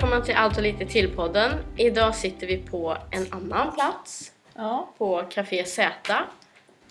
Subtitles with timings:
[0.00, 1.52] välkomna till Allt och lite till-podden.
[1.76, 4.88] Idag sitter vi på en annan plats, Ja.
[4.98, 5.92] på Café Z.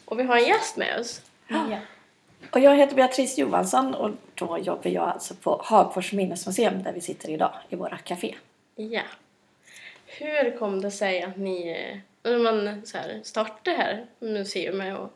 [0.06, 1.22] Och vi har en gäst med oss.
[1.48, 1.78] ja.
[2.52, 7.02] Och jag heter Beatrice Johansson och då jobbar jag alltså på Hagfors minnesmuseum där vi
[7.02, 8.36] sitter idag i våra café.
[8.76, 9.02] Ja.
[10.06, 15.14] Hur kom det sig att ni man så här, startade här museet och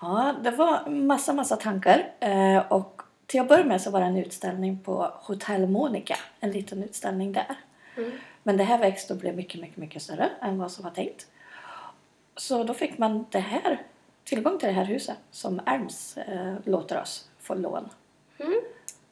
[0.00, 4.06] Ja, det var massa, massa tankar eh, och till att börja med så var det
[4.06, 7.56] en utställning på Hotell Monica, en liten utställning där.
[7.96, 8.10] Mm.
[8.42, 11.26] Men det här växte och blev mycket, mycket, mycket större än vad som var tänkt.
[12.36, 13.82] Så då fick man det här,
[14.24, 17.88] tillgång till det här huset som Elms eh, låter oss få lån.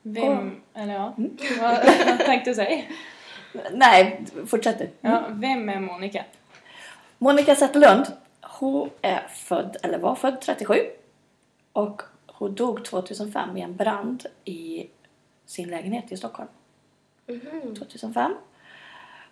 [0.02, 1.14] Vem, eller ja,
[1.60, 2.82] vad, vad tänkte du säga?
[3.72, 4.88] Nej, fortsätt du.
[5.00, 6.24] Ja, vem är Monica?
[7.18, 8.06] Monica Zetterlund,
[8.40, 10.74] hon är född, eller var född 37
[11.72, 12.02] och
[12.42, 14.86] hon dog 2005 i en brand i
[15.46, 16.48] sin lägenhet i Stockholm.
[17.78, 18.34] 2005.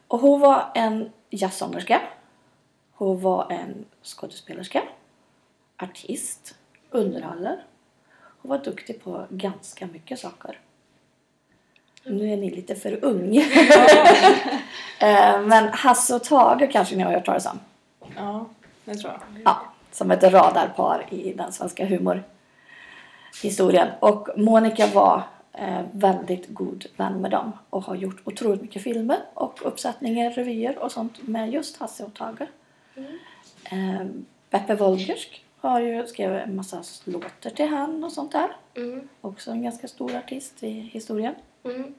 [0.09, 2.01] Och hon var en jazzsångerska.
[2.93, 4.83] Hon var en skådespelerska,
[5.77, 6.55] artist,
[6.91, 7.65] underhåller.
[8.13, 10.59] Hon var duktig på ganska mycket saker.
[12.05, 13.43] Nu är ni lite för ung.
[15.03, 17.59] Eh, Men Hasse och Tage kanske ni har hört talas om.
[18.17, 18.47] Ja,
[18.85, 19.43] det tror jag.
[19.45, 21.85] Ja, som ett radarpar i den svenska
[23.43, 23.89] humorhistorien.
[24.01, 29.19] Och Monica var eh, väldigt god vän med dem och har gjort otroligt mycket filmer
[29.35, 32.47] och uppsättningar, revyer och sånt med just Hasse och Tage.
[33.65, 34.05] Eh,
[34.51, 38.57] Beppe Wolgersk har ju skrivit en massa låtar till han och sånt där.
[38.77, 39.09] Mm.
[39.21, 41.95] Också en ganska stor artist i historien, Mm.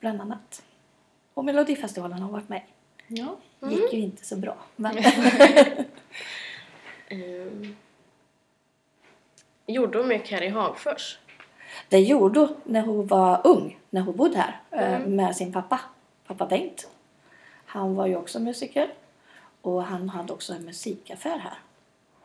[0.00, 0.62] bland annat.
[1.34, 2.62] Och Melodifestivalen har varit med.
[3.06, 3.36] Ja.
[3.70, 4.56] Gick ju inte så bra.
[4.76, 4.96] Men
[7.08, 7.76] Ehm.
[9.68, 11.18] Gjorde hon mycket här i Hagfors?
[11.88, 15.16] Det gjorde hon när hon var ung, när hon bodde här eh, Mm.
[15.16, 15.80] med sin pappa,
[16.26, 16.88] pappa Bengt.
[17.66, 18.92] Han var ju också musiker
[19.62, 21.58] och han hade också en musikaffär här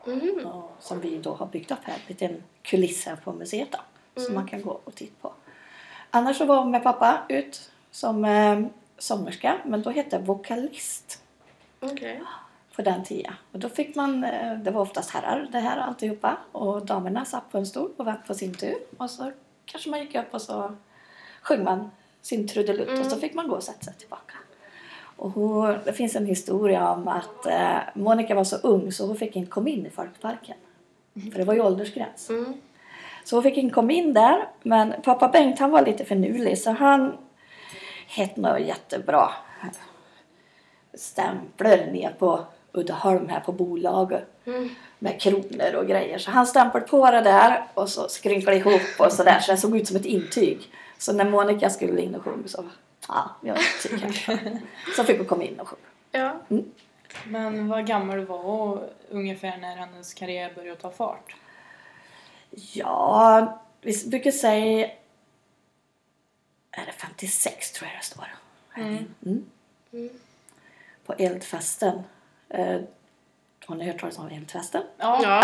[0.06, 0.46] Mhm.
[0.46, 3.78] och, som vi då har byggt upp här, en liten kuliss här på museet då,
[4.14, 4.34] som Mm.
[4.34, 5.32] man kan gå och titta på.
[6.10, 8.60] Annars så var hon med pappa ut som eh,
[8.98, 11.22] sångerska, men då hette det vokalist
[11.80, 12.22] Okej.
[12.76, 13.32] På den tiden.
[13.52, 17.52] Och då fick man, eh, det var oftast herrar det här alltihopa och damerna satt
[17.52, 19.32] på en stol och väntade på sin tur och så
[19.64, 20.76] kanske man gick upp och så
[21.42, 21.90] sjöng man
[22.22, 24.34] sin trudelutt och så fick man gå och sätta sig tillbaka.
[25.16, 29.16] Och hon, det finns en historia om att eh, Monica var så ung så hon
[29.16, 30.56] fick inte komma in i folkparken.
[31.32, 32.30] För det var ju åldersgräns.
[32.30, 32.54] Mm.
[33.24, 34.48] Så hon fick inte komma in där.
[34.62, 37.16] Men pappa Bengt han var lite finurlig så han
[38.06, 39.30] hette något jättebra
[40.94, 44.24] stämplar ner på Uddeholm här på bolaget.
[44.44, 44.68] Mm.
[44.98, 46.18] Med kronor och grejer.
[46.18, 49.40] Så han stämplade på det där och så skrynklade ihop och sådär.
[49.40, 50.70] Så det såg ut som ett intyg.
[50.98, 52.64] Så när Monica skulle in och sjunga så,
[53.08, 54.60] ja, jag tycker
[54.96, 55.82] Så fick hon komma in och sjunga.
[56.10, 56.60] Ja.
[57.26, 61.36] Men vad gammal var hon ungefär när hennes karriär började ta fart?
[62.50, 64.90] Ja, vi brukar säga...
[66.70, 68.26] Är det 56 tror jag det står.
[68.76, 69.14] Mm.
[69.26, 69.44] Mm.
[69.92, 70.10] Mm.
[71.06, 72.02] På eldfesten.
[72.48, 72.80] Eh,
[73.66, 74.82] har ni hört talas om eldfesten?
[74.98, 75.20] Ja.
[75.22, 75.42] Ja.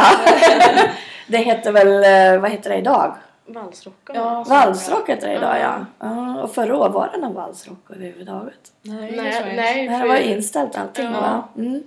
[1.29, 1.89] Det heter väl,
[2.35, 3.17] eh, vad heter det idag?
[3.47, 4.17] Valsrocken.
[4.17, 5.87] Ja, Valsrock heter det idag ja.
[5.99, 6.43] ja.
[6.43, 8.73] Och förra året var det någon valsrock överhuvudtaget.
[8.83, 11.11] Nej, Nej, det nej, Det här för- var inställt allting Ja.
[11.21, 11.49] va?
[11.57, 11.83] Mm.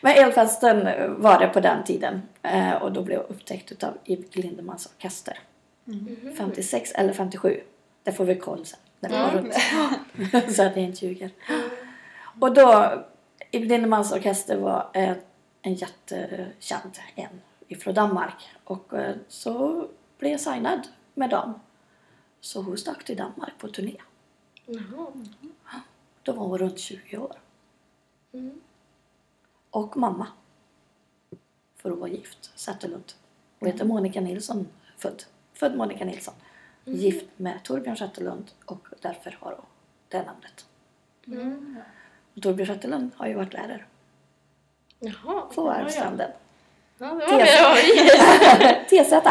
[0.00, 0.88] Men eldfesten
[1.22, 2.22] var det på den tiden.
[2.42, 5.38] Eh, och då blev jag upptäckt utav Ib Lindemans orkester.
[5.86, 6.16] Mm.
[6.38, 7.60] 56 eller 57.
[8.02, 8.78] Det får vi koll sen.
[9.00, 9.54] När vi går runt.
[10.56, 11.30] så att jag inte ljuger.
[12.40, 12.92] Och då,
[13.54, 15.16] Ib Lindemans orkester var eh,
[15.62, 18.50] en jättekänd en ifrån Danmark.
[18.64, 21.60] Och eh, så blev jag signad med dem.
[22.40, 23.96] Så hon stack till Danmark på turné.
[24.66, 25.12] Jaha.
[26.22, 27.36] Då var hon runt 20 år.
[28.32, 28.60] Mm.
[29.70, 30.26] Och mamma.
[31.76, 32.52] För hon var gift.
[32.54, 33.12] Zetterlund.
[33.58, 34.68] Hon heter Monica Nilsson.
[34.98, 35.22] Född.
[35.52, 36.34] Född Monica Nilsson.
[36.84, 39.66] Gift med Torbjörn Zetterlund och därför har hon
[40.08, 40.66] det namnet.
[42.32, 42.36] Mm.
[42.36, 43.84] Och Torbjörn Zetterlund har ju varit lärare
[44.98, 45.40] Jaha.
[45.54, 46.30] på Älvstranden.
[46.98, 49.26] Ja, det var mer TZ.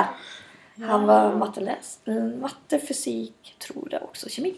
[0.82, 2.00] Han var matteläs,
[2.42, 4.56] matte, fysik, tror det också, kemi.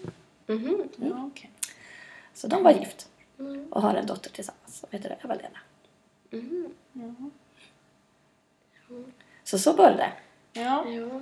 [0.48, 0.90] Mhm.
[0.96, 1.52] Ja, okej.
[2.34, 3.10] Så de var gift
[3.40, 3.68] Mm.
[3.72, 5.60] och har en dotter tillsammans som heter Eva-Lena.
[6.94, 7.14] Ja.
[9.44, 10.12] Så så började det.
[10.62, 10.86] Ja.
[10.90, 11.22] Ja.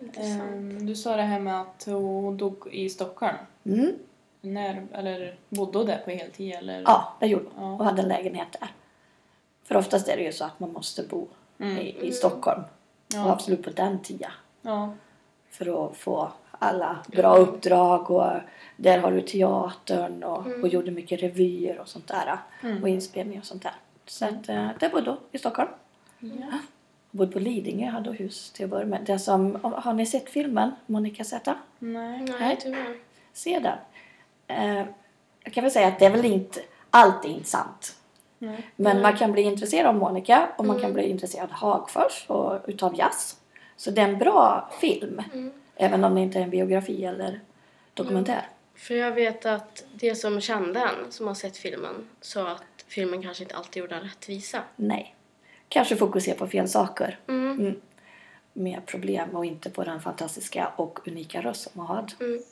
[0.00, 0.42] Intressant.
[0.42, 3.36] Ehm, Du sa det här med att hon dog i Stockholm.
[3.64, 3.92] Mm.
[4.40, 6.82] När, eller bodde hon där på heltid eller?
[6.82, 7.70] Ja, det gjorde hon.
[7.70, 7.76] Ja.
[7.78, 8.68] Och hade en lägenhet där.
[9.64, 11.28] För oftast är det ju så att man måste bo
[11.58, 11.78] Mm.
[11.78, 12.60] i, i Stockholm.
[12.62, 13.32] Och Ja.
[13.32, 14.30] absolut på den tiden.
[14.62, 14.92] ja.
[15.50, 18.32] För att få alla bra uppdrag och
[18.76, 22.38] där har du teatern och, och gjorde mycket revyer och sånt där.
[22.82, 23.72] Och inspelningar och sånt där.
[24.06, 24.44] Så att,
[24.80, 25.68] det bodde då i Stockholm.
[26.18, 26.52] Ja.
[27.10, 29.00] Bodde på Lidingö, hade hus till att börja med.
[29.04, 31.54] Det som, om- har ni sett filmen Monica Z?
[31.78, 32.20] Nej.
[32.40, 32.96] Nej, tyvärr.
[33.32, 33.78] Se den.
[34.50, 34.86] Eh,
[35.44, 36.60] jag kan väl säga att det är väl inte,
[36.90, 37.96] allt är inte sant.
[38.38, 38.70] Nej.
[38.76, 42.60] Men man kan bli intresserad av Monica och man kan bli intresserad av Hagfors och
[42.66, 43.36] utav jazz.
[43.76, 45.22] Så det är en bra film.
[45.76, 47.40] Även om det inte är en biografi eller
[47.94, 48.48] dokumentär.
[48.74, 53.22] För jag vet att det som kände en, som har sett filmen, sa att filmen
[53.22, 54.62] kanske inte alltid gjorde en rättvisa.
[54.76, 55.14] Nej.
[55.68, 57.18] Kanske fokusera på fel saker.
[57.28, 57.80] Mm.
[58.52, 62.12] Med problem och inte på den fantastiska och unika röst som hon hade.
[62.20, 62.42] Mm.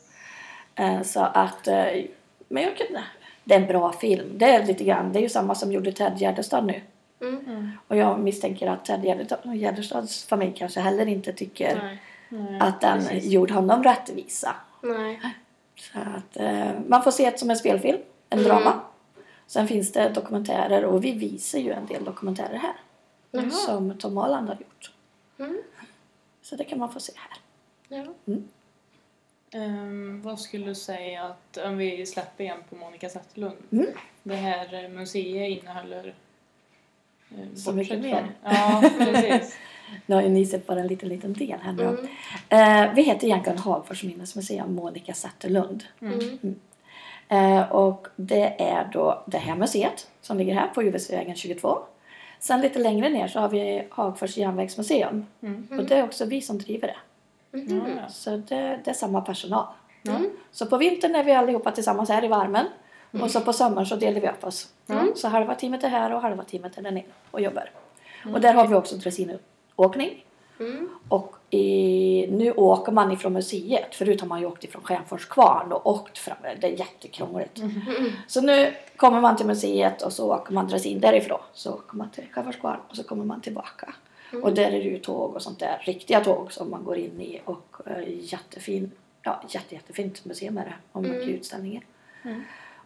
[0.79, 1.85] Eh, Så att, eh,
[2.47, 2.87] men jag kan,
[3.43, 4.29] det är en bra film.
[4.37, 6.81] Det är lite grann, det är ju samma som gjorde Ted Gärdestad nu.
[7.21, 7.71] Mm.
[7.87, 12.01] Och jag misstänker att Ted Gärdestad- Gärdestads familj kanske heller inte tycker Nej.
[12.29, 12.59] Nej.
[12.61, 14.55] att den gjorde honom rättvisa.
[14.83, 15.19] Nej.
[15.75, 17.97] Så att, eh, man får se det som en spelfilm,
[18.29, 18.49] en Mm.
[18.49, 18.81] drama.
[19.47, 22.73] Sen finns det dokumentärer och vi visar ju en del dokumentärer här.
[23.31, 23.49] Jaha.
[23.51, 24.91] Som Tom Holland har gjort.
[25.39, 25.57] Mm.
[26.41, 27.37] Så det kan man få se här.
[27.97, 28.05] Ja.
[29.53, 33.57] Ehm, vad skulle du säga att, om vi släpper igen på Monica Zetterlund.
[33.71, 33.85] Mm.
[34.23, 36.13] Det här eh, museet innehåller
[37.31, 38.19] eh, Så mycket mer.
[38.41, 39.57] från- Ja, precis.
[40.05, 41.83] Nu har ju ni sett bara en liten, liten del här nu.
[41.83, 42.87] Mm.
[42.89, 45.83] Eh, vi heter egentligen Hagfors minnesmuseum Monica Zetterlund.
[46.01, 46.59] Mm.
[47.29, 51.79] Eh, och det är då det här museet som ligger här på Juvesvägen 22.
[52.39, 55.25] Sen lite längre ner så har vi Hagfors järnvägsmuseum.
[55.41, 55.79] Mm.
[55.79, 56.97] Och det är också vi som driver det.
[57.51, 58.09] Ja.
[58.09, 59.65] Så det, det är samma personal.
[60.07, 60.29] Mm.
[60.51, 62.65] Så på vintern är vi allihopa tillsammans här i varmen.
[63.21, 64.73] Och så på sommaren så delar vi upp oss.
[65.15, 67.71] Så halva teamet är här och halva teamet är där nere och jobbar.
[68.33, 70.25] Och där har vi också dressinåkning.
[70.59, 70.89] Mm.
[71.09, 73.95] Och i, nu åker man ifrån museet.
[73.95, 76.37] Förut har man ju åkt ifrån Stjärnfors kvarn och åkt fram.
[76.61, 77.59] Det är jättekrångligt.
[78.27, 81.39] Så nu kommer man till museet och så åker man dressin därifrån.
[81.53, 83.93] Så åker man till Stjärnfors kvarn och så kommer man tillbaka.
[84.43, 85.81] Och där är det ju tåg och sånt där.
[85.81, 87.41] Riktiga tåg som man går in i.
[87.45, 88.91] Och eh, jättefin,
[89.21, 90.73] ja, jätte, jättefint museum är det.
[90.91, 91.83] Och mycket utställningar.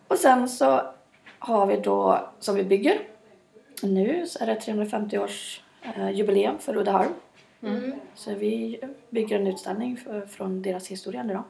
[0.07, 0.81] Och sen så
[1.39, 2.99] har vi då, som vi bygger.
[3.83, 7.13] Nu så är det 350 års eh, jubileum för Uddeholm.
[7.63, 7.91] Mm.
[8.15, 8.79] Så vi
[9.09, 11.43] bygger en utställning för, från deras historia nu då.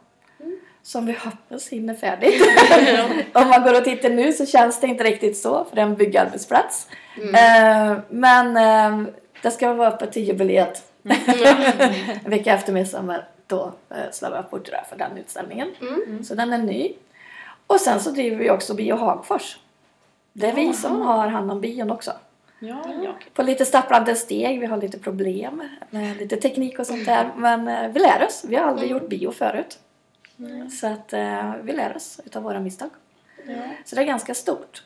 [0.82, 2.42] Som vi hoppas hinner färdigt.
[3.34, 5.86] Om man går och tittar nu så känns det inte riktigt så för det är
[5.86, 6.88] en byggarbetsplats.
[7.18, 9.14] Eh, men eh,
[9.44, 10.92] det ska vara öppet till jubileet.
[11.04, 15.70] en vecka efter midsommar då eh, slår vi upp vårt dörr för den utställningen.
[16.24, 16.94] Så den är ny.
[17.68, 19.60] Och sen så driver vi också Bio Hagfors.
[20.34, 22.12] Det är vi som har hand om bion också.
[22.60, 23.14] Ja, ja.
[23.34, 27.32] På lite stapplande steg, vi har lite problem med lite teknik och sånt där.
[27.38, 29.80] Men eh, vi lär oss, vi har aldrig gjort bio förut.
[30.80, 32.90] Så att eh, vi lär oss utav våra misstag.
[33.48, 33.54] ja.
[33.86, 34.84] Så det är ganska stort.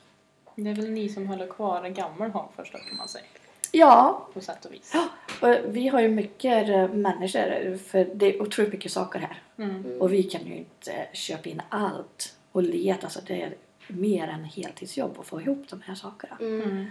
[0.56, 3.25] Det är väl ni som håller kvar en gammal Hagfors då kan man säga.
[3.71, 4.93] Ja, På sätt och vis.
[5.41, 9.41] och vi har ju mycket eh, människor, för det är otroligt mycket saker här.
[9.57, 10.01] Mm.
[10.01, 13.55] Och vi kan ju inte eh, köpa in allt och leta, alltså det är
[13.87, 16.37] mer än heltidsjobb att få ihop de här sakerna.
[16.39, 16.85] Mm.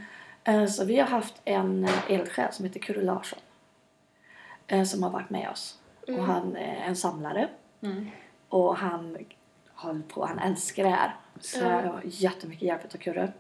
[0.45, 3.39] Eh, Så vi har haft en eldsjäl som heter Kurre Larsson.
[4.87, 5.79] Som har varit med oss.
[6.09, 7.49] Och han är en samlare.
[7.83, 8.11] Mm.
[8.49, 9.17] Och han
[9.75, 11.15] håller på, han älskar det här.
[11.41, 13.33] Så har jättemycket hjälp av Kurre.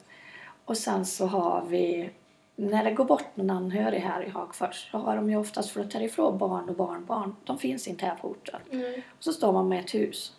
[0.64, 2.10] Och sen så har vi,
[2.56, 5.92] när det går bort någon anhörig här i Hagfors så har de ju oftast flyttat
[5.92, 7.36] härifrån barn och barnbarn.
[7.44, 8.60] De finns inte här på orten.
[8.70, 9.02] Mm.
[9.18, 10.32] Och så står man med ett hus.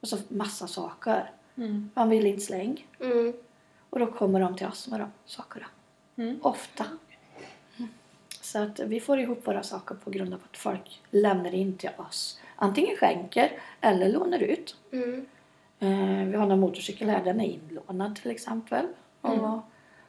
[0.00, 1.30] Och så massa saker.
[1.56, 1.90] Mm.
[1.94, 2.86] Man vill inte släng.
[3.00, 3.32] Mm.
[3.90, 5.66] Och då kommer de till oss med de sakerna.
[6.16, 6.38] Mm.
[6.42, 6.84] Ofta.
[8.40, 11.90] Så att vi får ihop våra saker på grund av att folk lämnar in till
[11.96, 12.40] oss.
[12.56, 14.76] Antingen skänker eller lånar ut.
[14.92, 15.26] Mm.
[15.78, 18.86] Eh, vi har en motorcykel här, den är inlånad till exempel.
[19.20, 19.60] Och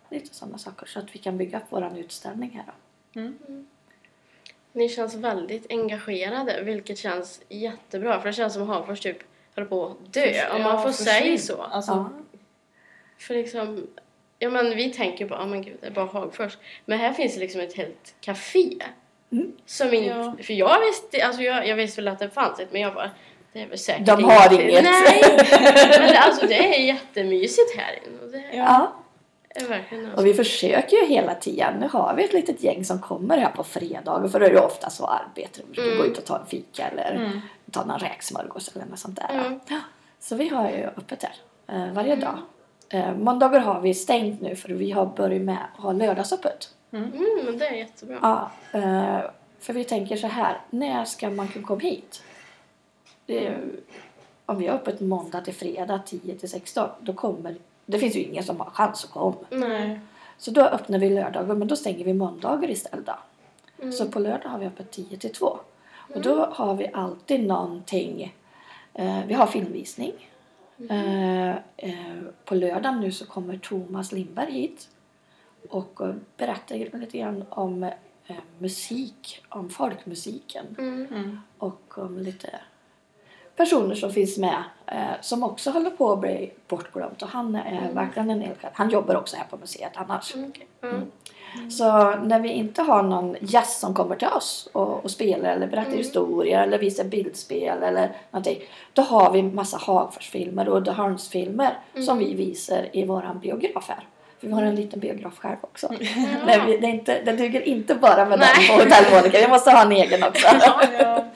[0.09, 2.63] lite sådana saker så att vi kan bygga upp vår utställning här
[3.13, 3.19] då.
[3.19, 3.67] Mm.
[4.71, 8.19] Ni känns väldigt engagerade, vilket känns jättebra.
[8.21, 9.17] För det känns som Hagfors typ
[9.55, 11.61] håller på att dö, om man Ja, får säga så.
[11.61, 12.09] Alltså, Ja.
[13.17, 13.87] För liksom,
[14.39, 16.57] ja men vi tänker på, ja men gud, det är bara Hagfors.
[16.85, 18.69] Men här finns det liksom ett helt café.
[19.31, 19.51] Mm.
[19.65, 20.35] Som inte, Ja.
[20.43, 23.11] för jag visste, alltså jag, jag visste väl att det fanns ett, men jag bara,
[23.53, 24.69] det är väl säkert De har inget.
[24.69, 24.83] inget.
[24.83, 25.21] Nej!
[25.99, 28.31] men det, alltså det är jättemysigt här inne.
[28.31, 28.93] Det Ja.
[29.69, 30.13] Verkligen.
[30.13, 31.79] Och vi försöker ju hela tiden.
[31.79, 34.59] Nu har vi ett litet gäng som kommer här på fredagar för då är det
[34.65, 35.61] ofta så arbete.
[35.67, 37.39] Vi brukar gå ut och ta en fika eller Mm.
[37.71, 39.39] ta någon räksmörgås eller något sånt där.
[39.45, 39.59] Mm.
[39.67, 39.79] Ja.
[40.19, 41.35] Så vi har ju öppet här
[41.87, 42.37] eh, varje dag.
[42.89, 46.69] Eh, måndagar har vi stängt nu för vi har börjat med att ha lördagsöppet.
[46.91, 47.11] Mm,
[47.45, 48.19] men det är jättebra.
[48.21, 49.19] Ja, eh,
[49.59, 52.23] för vi tänker så här, när ska man kunna komma hit?
[53.25, 53.57] Det
[54.45, 58.19] om vi har öppet måndag till fredag 10 till 16 då kommer det finns ju
[58.19, 59.35] ingen som har chans att komma.
[59.49, 59.99] Nej.
[60.37, 63.05] Så då öppnar vi lördagar men då stänger vi måndagar istället.
[63.05, 63.13] då.
[63.79, 63.91] Mm.
[63.91, 65.59] Så på lördag har vi öppet 10 till 2.
[66.13, 68.35] Och då har vi alltid någonting.
[68.93, 70.11] Eh, vi har filmvisning.
[70.89, 74.89] Eh, eh, på lördag nu så kommer Thomas Lindberg hit
[75.69, 81.07] och eh, berättar lite grann om eh, musik, om folkmusiken Mm.
[81.11, 81.39] Mm.
[81.57, 82.59] och om lite
[83.55, 87.89] personer som finns med eh, som också håller på att bli bortglömt och han är
[87.93, 88.71] verkligen en eldsjäl.
[88.73, 90.33] Han jobbar också här på museet annars.
[90.35, 90.67] Okej.
[90.81, 90.87] Ja.
[91.69, 95.67] Så när vi inte har någon gäst som kommer till oss och, och spelar eller
[95.67, 95.97] berättar Mm.
[95.97, 98.59] historier eller visar bildspel eller någonting.
[98.93, 102.05] Då har vi massa Hagforsfilmer och Uddeholmsfilmer Mm.
[102.05, 103.99] som vi visar i våran biograf här.
[104.39, 105.87] För vi har en liten biograf själv också.
[106.45, 108.49] Nej, det, är inte, det duger inte bara med Nej.
[108.67, 109.37] den på Hotell Monica.
[109.41, 110.47] Vi måste ha en egen också.
[110.99, 111.25] Ja.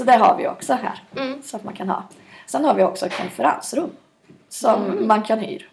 [0.00, 1.02] Så det har vi också här.
[1.16, 1.42] Mm.
[1.42, 2.02] Så att man kan ha.
[2.46, 3.90] Sen har vi också konferensrum
[4.48, 5.06] som Mm.
[5.08, 5.64] man kan hyra.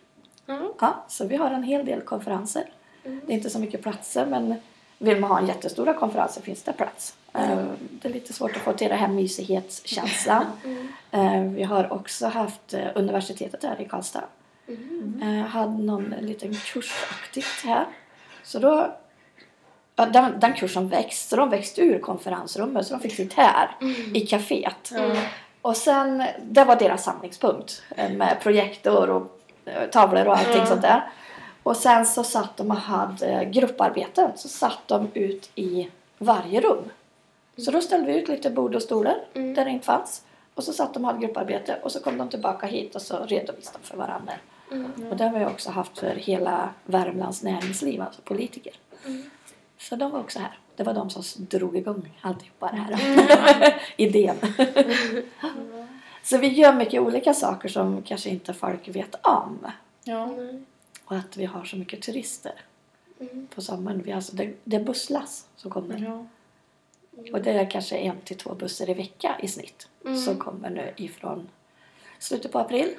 [0.45, 0.59] Ja.
[0.79, 2.63] Ja, så vi har en hel del konferenser.
[3.05, 3.21] Mm.
[3.25, 4.55] Det är inte så mycket platser men
[4.97, 7.15] vill man ha en jättestora konferenser finns det plats.
[7.33, 7.57] Eh,
[7.91, 10.45] Det är lite svårt att få till det här mysighetskänslan.
[11.11, 11.47] Mm.
[11.47, 14.23] Eh, Vi har också haft eh, universitetet här i Karlstad.
[14.67, 15.43] Mm.
[15.43, 17.85] Hade någon liten kursaktigt här.
[18.43, 18.95] Så då
[20.05, 23.69] den, den kursen växte, så de växte ur konferensrummet så de fick sitta här
[24.13, 24.91] i kaféet.
[24.95, 25.17] Mm.
[25.61, 30.67] Och sen, det var deras samlingspunkt eh, med projektor och eh, tavlor och allting Mm.
[30.67, 31.09] sånt där.
[31.63, 34.31] Och sen så satt de och hade grupparbeten.
[34.35, 36.83] Så satt de ut i varje rum.
[37.57, 39.53] Så då ställde vi ut lite bord och stolar Mm.
[39.53, 40.21] där det inte fanns.
[40.53, 43.25] Och så satt de och hade grupparbete och så kom de tillbaka hit och så
[43.25, 44.33] redovisade de för varandra.
[44.71, 44.91] Mm.
[45.11, 48.73] Och det har vi också haft för hela Värmlands näringsliv, alltså politiker.
[49.77, 49.89] Mm.
[49.89, 50.59] Så de var också här.
[50.75, 53.81] Det var de som drog igång alltihopa det här.
[53.97, 54.35] Idén.
[56.23, 59.67] Så vi gör mycket olika saker som kanske inte folk vet om.
[60.03, 60.29] Ja.
[61.05, 62.53] Och att vi har så mycket turister
[63.19, 63.47] Mm.
[63.55, 64.01] på sommaren.
[64.01, 65.97] Vi alltså, det, det är busslass som kommer.
[65.97, 66.25] Ja.
[67.33, 69.87] Och det är kanske en till två bussar i vecka i snitt.
[70.05, 70.17] Mm.
[70.17, 71.49] Som kommer nu ifrån
[72.19, 72.89] slutet på april.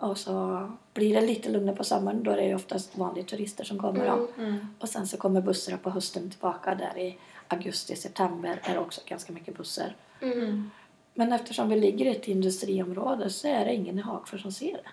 [0.00, 2.22] Och så blir det lite lugnare på sommaren.
[2.22, 4.06] Då är det ju oftast vanliga turister som kommer.
[4.06, 4.26] Mm.
[4.38, 4.66] Mm.
[4.78, 6.74] Och sen så kommer bussarna på hösten tillbaka.
[6.74, 9.96] Där i augusti, september är det också ganska mycket bussar.
[10.22, 10.70] Mm.
[11.14, 14.72] Men eftersom vi ligger i ett industriområde så är det ingen i Hagfors som ser
[14.72, 14.90] det.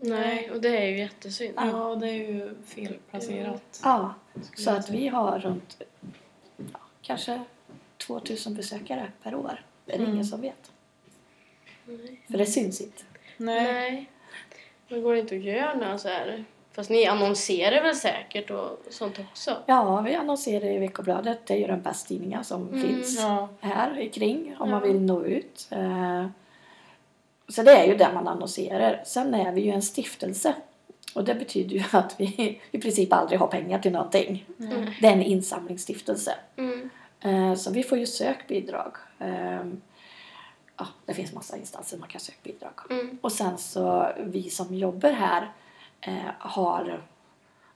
[0.00, 1.54] Nej, och det är ju jättesynd.
[1.56, 3.80] ja, det är ju felplacerat.
[3.84, 4.14] Ja,
[4.56, 5.82] så att vi har runt
[6.56, 7.42] ja, kanske
[8.06, 9.64] 2000 besökare per år.
[9.84, 10.10] Det är Mm.
[10.12, 10.72] ingen som vet.
[11.84, 12.20] Nej.
[12.30, 13.02] För det syns inte.
[13.36, 13.72] Nej.
[13.72, 14.10] Nej.
[14.88, 16.44] Men går det inte att göra något så här?
[16.72, 19.56] Fast ni annonserar väl säkert och sånt också?
[19.66, 21.46] Ja, vi annonserar i veckobladet.
[21.46, 23.48] Det är ju den bästa tidningen som Mm, finns Ja.
[23.60, 24.86] här kring om man Ja.
[24.86, 25.68] vill nå ut.
[25.70, 26.26] Eh,
[27.50, 29.02] Så det är ju där man annonserar.
[29.06, 30.54] Sen är vi ju en stiftelse.
[31.14, 34.44] Och det betyder ju att vi i princip aldrig har pengar till någonting.
[34.60, 34.86] Mm.
[35.00, 36.34] Det är en insamlingsstiftelse.
[36.56, 36.90] Mm.
[37.20, 38.92] Eh, Så vi får ju sökbidrag.
[39.18, 39.60] Eh,
[40.78, 42.72] Ja, det finns massa instanser man kan söka bidrag.
[42.90, 43.18] Mm.
[43.20, 45.52] Och sen så vi som jobbar här
[46.00, 47.02] eh, har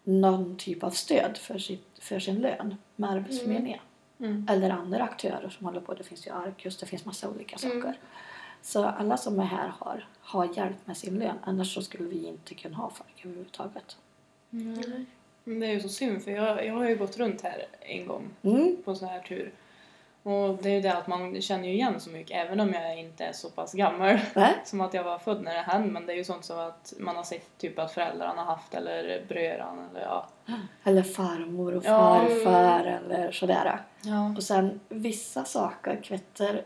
[0.04, 3.80] någon typ av stöd för, sitt, för sin lön med Arbetsförmedlingen.
[4.20, 4.46] Mm.
[4.50, 5.94] Eller andra aktörer som håller på.
[5.94, 7.76] Det finns ju Arcus, det finns massa olika saker.
[7.78, 7.94] Mm.
[8.62, 11.38] Så alla som är här har, har hjälp med sin lön.
[11.44, 13.96] Annars så skulle vi inte kunna ha folk överhuvudtaget.
[15.44, 18.06] Men det är ju så synd för jag, jag har ju gått runt här en
[18.06, 18.76] gång Mm.
[18.84, 19.52] på sån här tur.
[20.22, 22.98] Och det är ju det att man känner ju igen så mycket även om jag
[22.98, 24.54] inte är så pass gammal Nej?
[24.64, 25.88] som att jag var född när det hände.
[25.92, 28.74] Men det är ju sånt som att man har sett typ att föräldrarna har haft
[28.74, 30.28] eller bröderna eller ja.
[30.84, 32.20] Eller farmor och Ja.
[32.28, 33.80] farfar eller sådär.
[34.02, 34.34] Ja.
[34.36, 36.62] Och sen vissa saker kvetter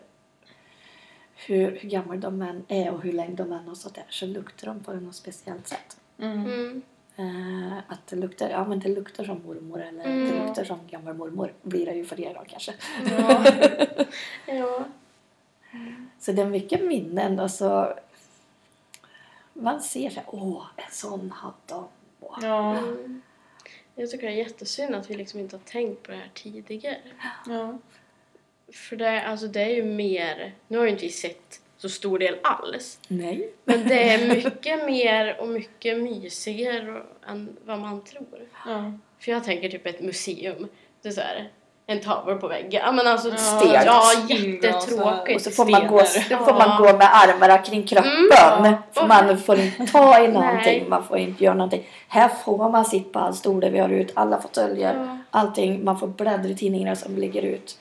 [1.46, 4.26] hur, hur gamla de än är och hur länge de än har stått där så
[4.26, 5.96] luktar de på något speciellt sätt.
[6.18, 6.44] Mm.
[6.44, 6.82] Mm.
[7.16, 10.46] Eh, att det luktar, ja men det luktar som mormor eller det Mm.
[10.46, 12.75] luktar som gammal mormor blir det ju för er då kanske.
[13.18, 13.44] Ja.
[14.46, 14.85] Ja.
[16.20, 17.92] Så det är mycket minnen och så
[19.52, 21.88] man ser så här, åh en sån hade de.
[22.42, 22.78] Ja.
[22.78, 23.23] Mm.
[23.94, 26.99] Jag tycker det är jättesynd att vi liksom inte har tänkt på det här tidigare.
[27.46, 27.78] Ja.
[28.73, 32.18] För det, alltså det är ju mer, nu har ju inte vi sett så stor
[32.18, 32.99] del alls.
[33.09, 33.50] Nej.
[33.64, 38.26] Men det är mycket mer och mycket mysigare än vad man tror.
[38.66, 38.92] Ja.
[39.21, 40.68] För jag tänker typ ett museum.
[41.02, 41.49] Det är så här,
[41.87, 42.83] en tavla på väggen.
[42.85, 43.87] Ja men alltså Ja, stelt.
[43.87, 45.37] Ja, jättetråkigt.
[45.37, 45.99] Och så får man, gå,
[46.30, 48.12] då får man gå med armarna kring kroppen.
[48.59, 48.75] Mm.
[48.92, 50.87] För man får inte ta i någonting, Nej.
[50.88, 51.87] man får inte göra någonting.
[52.09, 55.18] Här får man sitta på all stol där vi har ut alla fåtöljer, Ja.
[55.30, 55.85] allting.
[55.85, 57.78] Man får bläddra i tidningarna som ligger ut.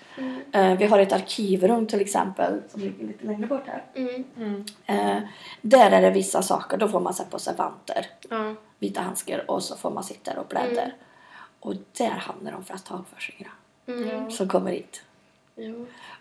[0.55, 0.71] Mm.
[0.71, 3.83] Eh, vi har ett arkivrum till exempel som ligger lite längre bort här.
[3.95, 4.23] Mm.
[4.37, 4.65] Mm.
[4.85, 5.17] Eh,
[5.61, 8.55] där är det vissa saker, då får man sätta på sig vanter, Ja.
[8.79, 10.81] vita handskar och så får man sitta där och bläddra.
[10.81, 10.95] Mm.
[11.59, 13.51] Och där hamnar de flesta Hagforsingarna
[13.87, 14.31] Mm.
[14.31, 15.01] som kommer hit.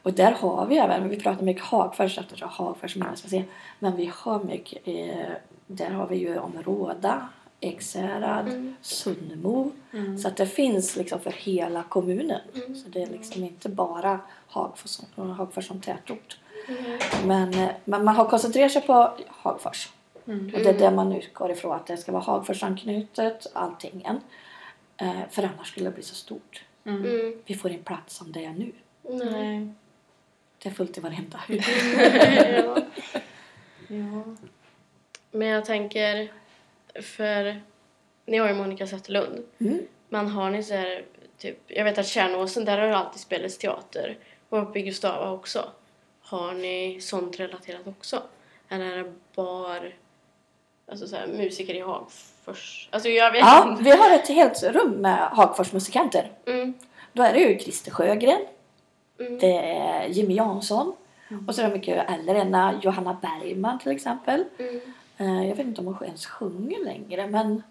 [0.03, 3.45] Och där har vi även, vi pratar mycket Hagfors eftersom Hagfors minnesmuseum,
[3.79, 5.33] men vi har mycket, eh,
[5.67, 7.29] där har vi ju om Råda,
[7.65, 8.75] Ekshärad, Mm.
[8.81, 9.73] Sunnemo.
[9.93, 10.19] Mm.
[10.19, 12.41] Så att det finns liksom för hela kommunen.
[12.55, 12.75] Mm.
[12.77, 16.39] Så det är liksom inte bara Hagfors, som- Hagfors som tätort.
[16.69, 16.99] Mm.
[17.27, 19.89] Men, eh, men man har koncentrerat sig på Hagfors.
[20.27, 20.45] Mm.
[20.55, 24.07] Och det är där man utgår ifrån att det ska vara Hagforsanknutet, allting.
[24.97, 26.65] Eh, för annars skulle det bli så stort.
[26.85, 27.05] Mm.
[27.05, 27.39] Mm.
[27.47, 28.73] Vi får en plats som det är nu.
[29.03, 29.27] Nej.
[29.33, 29.69] Nej.
[30.63, 31.67] Det är fullt i varenda hus.
[32.65, 32.77] ja.
[33.89, 34.23] Ja.
[35.31, 36.33] Men jag tänker,
[37.03, 37.61] för
[38.27, 39.45] ni har ju Monica Zetterlund.
[39.61, 39.79] Mm.
[40.09, 41.05] Men har ni så här,
[41.39, 44.17] typ, jag vet att Kärnåsen, där har det alltid spelats teater.
[44.49, 45.65] Och uppe i Gustava också.
[46.21, 48.23] Har ni sånt relaterat också?
[48.69, 49.83] Eller är det bara
[50.87, 52.89] alltså så här, musiker i Hagfors?
[52.93, 53.83] Alltså jag vet Ja, inte.
[53.83, 56.31] vi har ett helt rum med Hagfors musikanter.
[56.47, 56.75] Mm,
[57.13, 58.41] Då är det ju Christer Sjögren,
[59.21, 60.97] mm, det är Jimmy Jansson
[61.49, 64.45] och så är det mycket äldre, Johanna Bergman till exempel.
[64.59, 64.81] mm,
[65.17, 67.63] Jag vet inte om hon ens sjunger längre men,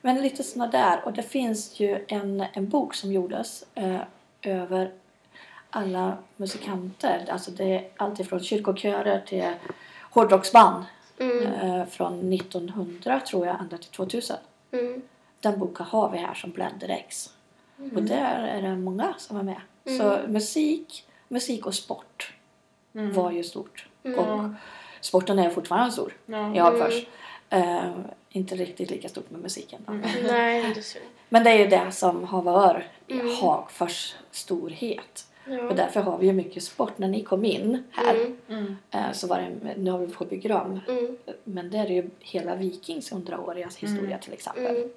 [0.00, 1.00] men lite såna där.
[1.04, 4.00] Och det finns ju en, en bok som gjordes eh,
[4.42, 4.92] över
[5.70, 7.26] alla musikanter.
[7.30, 9.52] Alltså det är allt ifrån kyrkokörer till
[10.10, 10.84] hårdrocksband
[11.18, 14.36] mm, eh, från 1900 tror jag ända till 2000.
[14.72, 15.02] mm,
[15.40, 17.30] Den boken har vi här som Blenderex.
[17.94, 19.60] Och där är det många som är med.
[19.98, 22.34] Så musik, musik och sport
[22.94, 23.12] Mm.
[23.12, 23.86] var ju stort.
[24.04, 24.18] Mm.
[24.18, 24.50] Och
[25.00, 26.54] sporten är fortfarande stor Ja.
[26.54, 27.06] i Hagfors.
[27.50, 27.90] Eh,
[28.30, 29.82] inte riktigt lika stort med musiken.
[29.86, 29.92] Då.
[30.26, 30.98] Nej, inte så.
[31.28, 33.26] Men det är ju det som har varit Mm.
[33.40, 35.26] Hagfors storhet.
[35.44, 35.62] Ja.
[35.68, 36.98] Och därför har vi ju mycket sport.
[36.98, 38.76] När ni kom in här Mm, Mm.
[38.90, 42.54] eh, så var det, nu har vi på byggram, mm, men det är ju hela
[42.54, 44.20] Vikings hundraåriga historia Mm.
[44.20, 44.66] till exempel.
[44.76, 44.88] mm.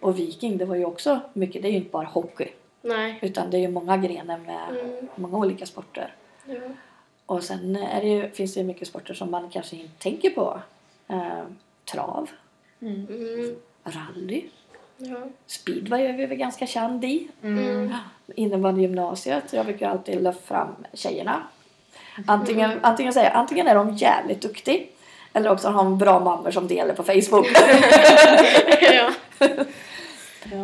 [0.00, 2.48] Och Viking, det var ju också mycket, det är ju inte bara hockey.
[2.82, 3.18] Nej.
[3.22, 6.14] Utan det är ju många grenar med Mm, många olika sporter.
[6.46, 6.54] ja.
[7.32, 10.60] Och sen det ju, finns det ju mycket sporter som man kanske inte tänker på.
[11.08, 11.42] Eh,
[11.92, 12.30] trav,
[12.82, 13.06] Mm.
[13.10, 14.44] Mm, rally,
[14.96, 15.16] ja.
[15.46, 17.28] speedway är vi väl ganska känd i.
[17.42, 17.94] Mm,
[18.34, 21.42] Innebandygymnasiet, jag brukar alltid lyfta fram tjejerna.
[22.26, 24.82] Antingen, antingen, säga, antingen är de jävligt duktiga
[25.32, 27.46] eller också har de bra mammor som delar på Facebook.
[28.80, 29.12] ja.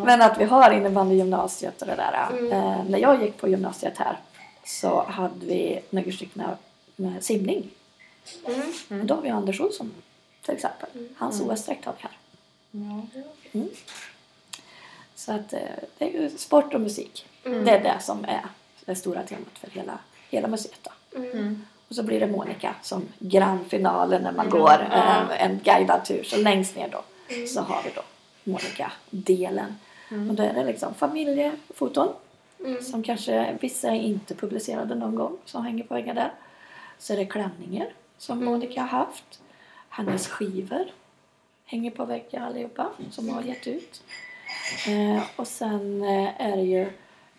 [0.04, 2.38] Men att vi har innebandygymnasiet och det där.
[2.38, 2.52] Mm.
[2.52, 4.16] Eh, när jag gick på gymnasiet här
[4.68, 6.42] så hade vi några stycken
[6.96, 7.70] med simning.
[8.88, 9.92] Mm, Och då har vi Anders Olsson
[10.44, 10.88] till exempel.
[11.16, 11.50] Hans Mm.
[11.50, 12.12] OS-dräkt har vi här.
[13.52, 13.62] Ja.
[15.14, 15.60] Så att eh,
[15.98, 17.26] det är ju sport och musik.
[17.44, 17.64] Mm.
[17.64, 18.46] Det är det som är
[18.84, 19.98] det stora temat för hela,
[20.30, 20.88] hela museet.
[21.16, 21.66] Mm, Mm.
[21.88, 24.58] Och så blir det Monica som grandfinalen när man Mm.
[24.58, 26.22] går eh, en guidad tur.
[26.22, 27.02] Så längst ner då
[27.46, 28.02] så har vi då
[28.44, 29.74] Monica-delen.
[30.10, 30.30] Mm.
[30.30, 32.08] Och då är det liksom familjefoton
[32.64, 36.32] mm, som kanske vissa inte publicerade någon gång som hänger på väggen där.
[36.98, 38.52] Så är det klänningar som Mm.
[38.52, 39.40] Monica har haft.
[39.88, 40.84] Hennes skivor
[41.64, 44.02] hänger på väggen allihopa som hon har gett ut.
[44.88, 46.90] Eh, och sen eh, är det ju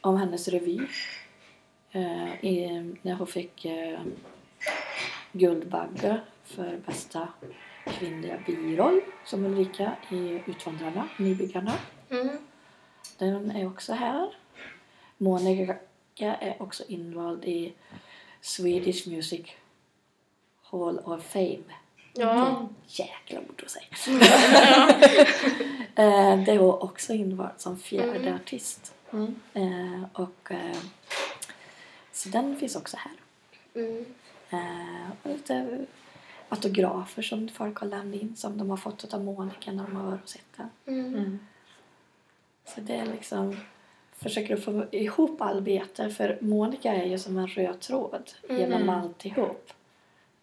[0.02, 0.80] om hennes revy.
[1.92, 2.70] Eh, i,
[3.02, 4.00] när hon fick eh,
[5.32, 7.28] Guldbagge för bästa
[7.86, 11.74] kvinnliga biroll som Ulrika i Utvandrarna, Nybyggarna.
[12.10, 12.38] mm,
[13.18, 14.30] Den är också här.
[15.20, 15.76] Monica
[16.18, 17.74] är också invald i
[18.42, 19.46] Swedish Music
[20.64, 21.58] Hall of Fame.
[22.14, 22.68] ja.
[22.88, 24.20] Jäkla ord att säga.
[25.96, 28.36] Eh, det är hon också invald som fjärde Mm.
[28.36, 28.94] artist.
[29.14, 29.40] Mm.
[29.54, 30.78] Eh, och, eh,
[32.12, 33.12] så den finns också här.
[33.82, 34.06] Mm,
[34.52, 35.86] Eh, och lite
[36.50, 40.04] autografer som folk har lämnat in som de har fått av Monica när de har
[40.12, 40.70] varit och sett den.
[40.88, 41.40] mm, Mm.
[42.66, 43.58] Så det är liksom
[44.22, 48.90] försöker att få ihop arbete för Monica är ju som en röd tråd genom Mm.
[48.90, 49.70] alltihop.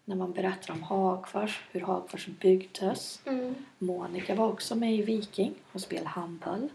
[0.05, 3.21] När man berättar om Hagfors, hur Hagfors byggdes.
[3.25, 6.69] mm, Monica var också med i Viking och spelade handboll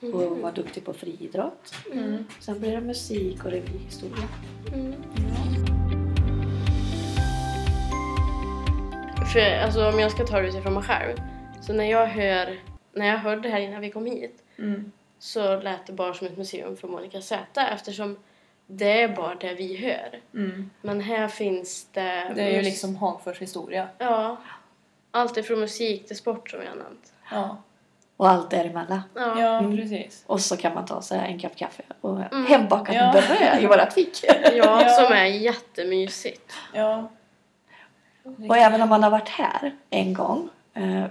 [0.00, 1.74] och var duktig på friidrott.
[1.92, 2.24] Mm.
[2.40, 4.28] Sen blev det musik och revyhistoria.
[4.74, 4.94] mm.
[9.32, 11.16] För alltså, om jag ska ta det utifrån mig själv.
[11.62, 12.58] Så när jag hör,
[12.92, 14.92] när jag hörde det här innan vi kom hit Mm.
[15.22, 18.16] Så lät det bara som ett museum för Monica Z eftersom
[18.66, 20.20] det är bara det vi hör.
[20.34, 20.70] Mm.
[20.80, 22.32] Men här finns det...
[22.34, 23.88] Det är ju liksom Hagfors historia.
[23.98, 24.36] Ja.
[25.10, 27.12] Allt ifrån musik till sport som jag har nämnt.
[27.30, 27.56] Ja.
[28.16, 29.00] och allt däremellan.
[29.14, 29.40] Ja.
[29.40, 29.76] Ja, Mm.
[29.76, 30.24] precis.
[30.26, 32.46] Och så kan man ta sig en kopp kaffe och Mm.
[32.46, 33.12] hembakat Ja.
[33.12, 34.20] bröd i vårat fik.
[34.28, 34.88] Ja, Ja.
[34.88, 36.52] som är jättemysigt.
[36.74, 37.10] Ja.
[38.48, 40.48] och även om man har varit här en gång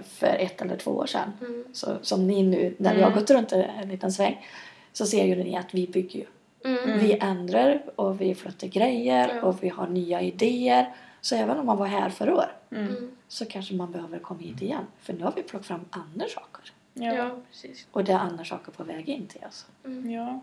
[0.04, 1.64] för ett eller två år sedan, Mm.
[1.72, 3.20] så, som ni nu när vi har Mm.
[3.20, 4.46] gått runt en liten sväng,
[4.92, 6.26] så ser ju ni att vi bygger ju.
[6.64, 6.84] Mm.
[6.84, 6.98] Mm.
[6.98, 10.94] Vi ändrar och vi flyttar grejer och vi har nya idéer.
[11.20, 12.88] Så även om man var här förra år Mm.
[12.88, 13.10] Mm.
[13.28, 14.86] så kanske man behöver komma hit igen.
[15.00, 16.72] För nu har vi plockat fram andra saker.
[16.94, 17.14] Ja.
[17.14, 17.30] Ja.
[17.50, 17.86] precis.
[17.92, 19.66] Och det är andra saker på väg in till oss.
[19.84, 20.10] Mm.
[20.10, 20.40] ja.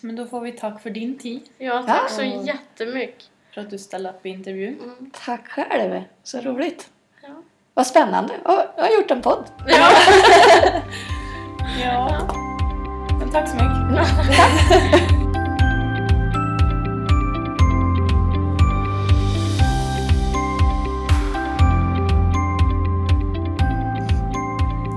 [0.00, 1.40] Men då får vi tack för din tid.
[1.58, 2.08] Ja, tack Ja.
[2.08, 3.30] så jättemycket.
[3.54, 4.78] För att du ställde upp i intervjun.
[4.82, 5.10] Mm.
[5.24, 6.02] Tack själv!
[6.22, 6.90] Så roligt!
[7.78, 8.32] Vad spännande!
[8.44, 9.44] Och jag har gjort en podd.
[9.66, 9.90] Ja.
[11.82, 12.28] Ja.
[13.18, 15.08] Men tack så mycket.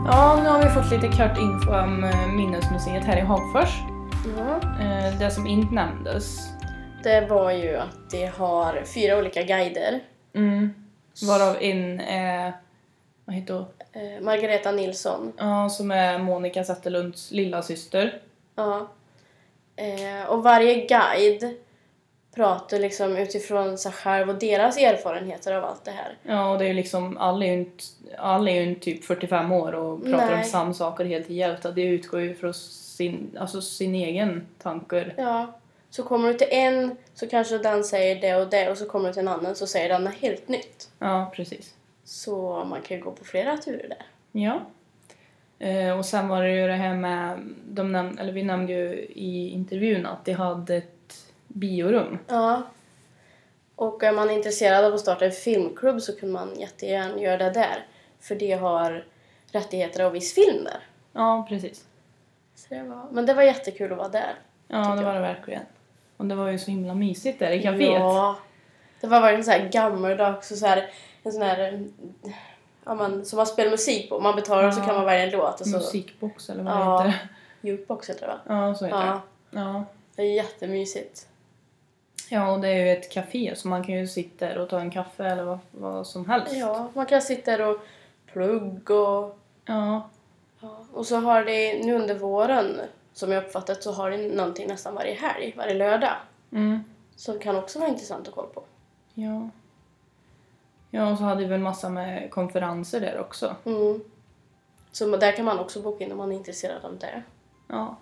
[0.06, 3.70] Ja, nu har vi fått lite kort info om eh, Minnesmuseet här i Hagfors.
[4.38, 4.56] ja.
[4.84, 6.38] Eh, Det som inte nämndes.
[7.04, 10.00] Det var ju att det har fyra olika guider.
[10.36, 10.74] Mm.
[11.28, 12.54] Varav en är,
[13.32, 13.65] vad heter hon?
[13.94, 15.34] Eh, Margareta Nilsson.
[15.38, 18.22] Ja, som är Monica Zetterlunds lilla syster.
[18.56, 18.88] Ja.
[19.76, 21.56] Eh, och varje guide
[22.36, 26.17] pratar liksom utifrån sig själv och deras erfarenheter av allt det här.
[26.24, 27.84] Ja, och det är ju liksom, alla är ju inte,
[28.17, 30.46] alla är ju inte typ 45 år och pratar om Nej.
[30.46, 31.56] samma saker helt ihjäl.
[31.76, 35.13] Det utgår ju från sin, alltså sin egen tankar.
[35.17, 35.54] Ja.
[35.89, 39.08] Så kommer du till en så kanske den säger det och det och så kommer
[39.08, 40.89] du till en annan så säger den något helt nytt.
[41.00, 41.74] Ja, precis.
[42.12, 44.06] Så man kan ju gå på flera turer där.
[44.32, 44.62] Ja.
[45.60, 48.93] Eh, och sen var det ju det här med, de näm- eller vi nämnde ju
[49.04, 52.19] i intervjun att de hade ett biorum.
[52.28, 52.62] Ja.
[53.76, 57.50] Och är man intresserad av att starta en filmklubb så kan man jättegärna göra det
[57.50, 57.86] där.
[58.19, 59.06] För det har
[59.52, 60.80] rättigheter av viss film där.
[61.13, 61.86] Ja, precis.
[62.56, 63.08] Så det var...
[63.12, 64.36] Men det var jättekul att vara där.
[64.67, 65.63] Ja, det var det verkligen.
[66.17, 68.00] Och det var ju så himla mysigt där i kaféet.
[68.00, 68.38] Ja.
[69.02, 70.89] Det var verkligen så här gammaldags och så här,
[71.24, 71.84] en sån här
[72.86, 74.20] ja, man, som man spelar musik på.
[74.20, 75.62] Man betalar och så kan man välja en låt.
[75.62, 77.04] Och så, Musikbox eller vad Ja.
[77.04, 77.28] det heter.
[77.62, 78.40] Jukebox heter det va?
[78.68, 79.22] Ja, så heter Ja.
[79.52, 79.60] det.
[79.60, 79.84] Ja.
[80.16, 81.28] Det är jättemysigt.
[82.30, 84.80] Ja, och det är ju ett café så man kan ju sitta där och ta
[84.80, 86.54] en kaffe eller vad, vad som helst.
[86.56, 87.78] Ja, man kan sitta där och
[88.26, 90.10] plugga och Ja.
[90.60, 92.82] Ja, och så har det nu under våren,
[93.14, 96.14] som jag uppfattat, så har det någonting nästan varje helg, varje lördag.
[96.52, 96.84] Mm.
[97.16, 98.64] Som kan också vara intressant att kolla på.
[99.14, 99.50] Ja.
[100.91, 103.56] Ja, och så hade vi väl massa med konferenser där också.
[103.65, 103.99] Mm.
[104.91, 107.23] Så där kan man också boka in om man är intresserad av det.
[107.67, 107.97] Ja.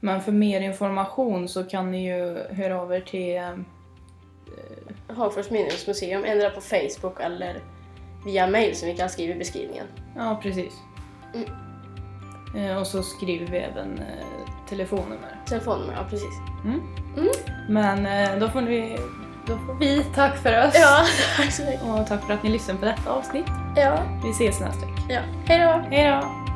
[0.00, 3.36] Men för mer information så kan ni ju höra av er till...
[3.36, 7.60] eh, Hagfors minnesmuseum, ändra på Facebook eller
[8.24, 9.86] via mail som vi kan skriva i beskrivningen.
[10.16, 10.72] Ja, precis.
[11.34, 11.50] Mm.
[12.56, 15.40] Eh, Och så skriver vi även eh, telefonnummer.
[15.46, 16.34] Telefonnummer, ja precis.
[16.64, 16.80] Mm.
[17.16, 17.28] Mm.
[17.68, 18.98] Men eh, då får vi...
[19.50, 20.74] Då får vi tack för oss.
[20.74, 21.04] Ja,
[21.36, 21.82] tack så mycket.
[21.82, 23.46] Och tack för att ni lyssnade på detta avsnitt.
[23.76, 25.02] Ja, Vi ses nästa vecka.
[25.08, 25.20] ja.
[25.46, 25.96] Hej då!
[25.96, 26.49] Hej då!